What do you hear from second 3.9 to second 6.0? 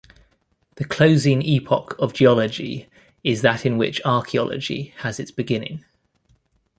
archaeology has its beginning.